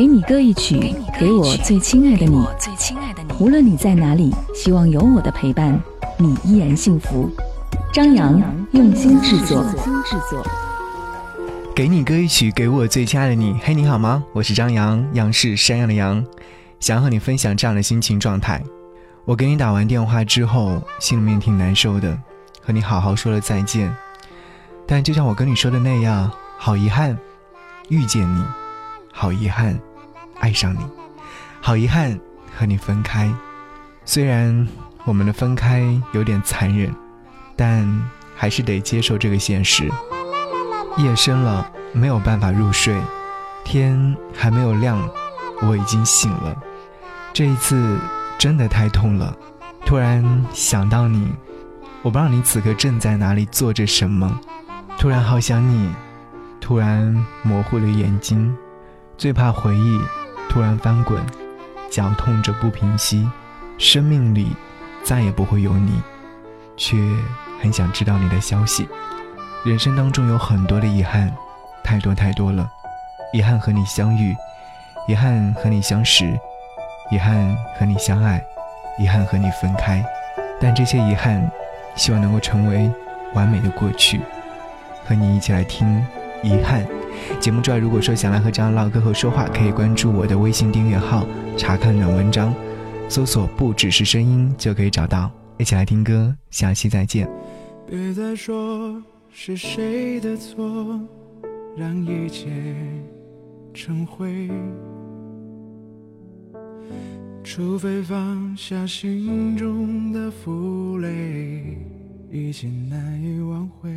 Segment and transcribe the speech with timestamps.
[0.00, 2.42] 给你歌一曲，给我最亲爱的你。
[3.38, 5.78] 无论你在哪里，希望有我的陪伴，
[6.16, 7.28] 你依然幸福。
[7.92, 8.40] 张扬
[8.72, 9.62] 用心制作。
[11.76, 13.54] 给你歌一曲，给我最亲爱的你。
[13.62, 14.24] 嘿，你好吗？
[14.32, 16.24] 我是张扬，杨是山羊的羊，
[16.78, 18.64] 想和你分享这样的心情状态。
[19.26, 22.18] 我给你打完电话之后，心里面挺难受的，
[22.62, 23.94] 和你好好说了再见。
[24.86, 27.18] 但就像我跟你说的那样，好遗憾，
[27.90, 28.42] 遇见你，
[29.12, 29.78] 好遗憾，
[30.40, 30.80] 爱上你，
[31.60, 32.18] 好遗憾
[32.58, 33.32] 和你分开。
[34.04, 34.66] 虽然
[35.04, 36.92] 我们的分开有点残忍，
[37.54, 37.86] 但
[38.34, 39.88] 还是得接受这个现实。
[40.96, 43.00] 夜深了，没有办法入睡，
[43.64, 44.98] 天还没有亮，
[45.62, 46.56] 我已经醒了。
[47.32, 47.98] 这一次
[48.38, 49.36] 真的太痛了，
[49.86, 51.32] 突然想到你，
[52.02, 54.40] 我不知道你此刻正在哪里做着什么。
[54.98, 55.90] 突然好想你，
[56.60, 58.54] 突然模糊了眼睛，
[59.16, 60.00] 最怕回忆
[60.50, 61.24] 突然翻滚，
[61.88, 63.26] 绞痛着不平息。
[63.78, 64.54] 生命里
[65.04, 66.02] 再也不会有你，
[66.76, 66.98] 却
[67.62, 68.86] 很想知道你的消息。
[69.64, 71.32] 人生当中有很多的遗憾，
[71.84, 72.68] 太多太多了。
[73.32, 74.34] 遗憾和你相遇，
[75.06, 76.36] 遗憾和你相识，
[77.12, 78.44] 遗憾和你相爱，
[78.98, 80.04] 遗憾和你分开。
[80.60, 81.48] 但这些遗憾，
[81.94, 82.90] 希望能够成为
[83.34, 84.20] 完美的过去。
[85.06, 86.04] 和你一起来听
[86.42, 86.84] 遗憾
[87.38, 92.54] 节目之外，如果说想来和张老唠嗑和说话，可以关注我的微信订阅号，查看软文章，
[93.08, 95.30] 搜索“不只是声音”就可以找到。
[95.58, 97.28] 一起来听歌，下期再见。
[97.86, 101.00] 别再说是谁的错，
[101.76, 102.48] 让一切
[103.74, 104.48] 成灰。
[107.42, 111.76] 除非放下心中的负累，
[112.30, 113.90] 一切难以挽回。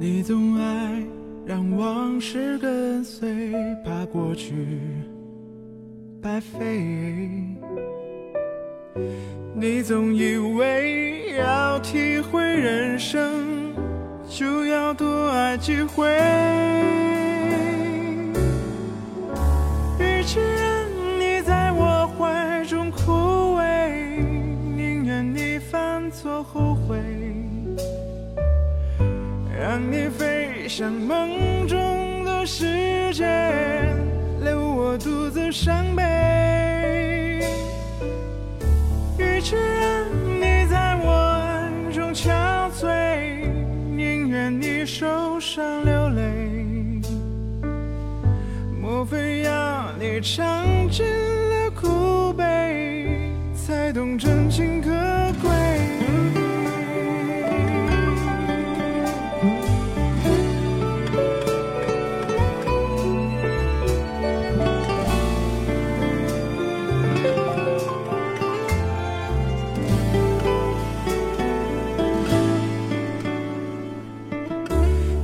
[0.00, 1.02] 你总爱
[1.44, 3.52] 让往事跟随，
[3.84, 4.54] 怕过去
[6.22, 7.28] 白费。
[9.54, 13.74] 你总以为要体会人生，
[14.28, 16.06] 就要多爱几回。
[19.98, 20.38] 与其
[29.78, 33.24] 让你飞向梦中的世界，
[34.42, 36.02] 留我独自伤悲。
[39.18, 40.04] 与其让
[40.40, 43.46] 你在我爱中憔悴，
[43.94, 47.00] 宁愿你受伤流泪。
[48.82, 51.67] 莫非要你尝尽了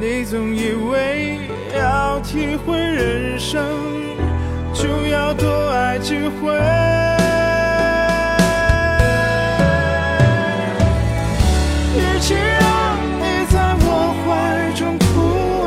[0.00, 1.40] 你总以为
[1.76, 3.60] 要体会人生，
[4.72, 6.54] 就要多爱几回。
[11.96, 14.26] 与其让你在我怀
[14.76, 15.04] 中枯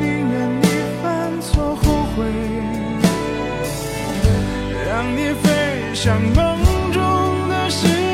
[0.00, 0.64] 宁愿你
[1.02, 1.04] 犯
[1.42, 1.84] 错后
[2.16, 2.18] 悔。
[4.88, 5.46] 让你飞
[5.92, 6.38] 向梦
[6.90, 7.00] 中
[7.50, 8.09] 的世界，